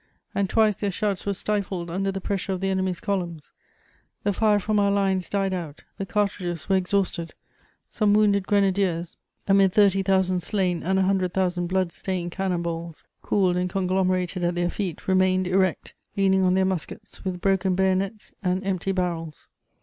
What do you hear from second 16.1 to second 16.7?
leaning on their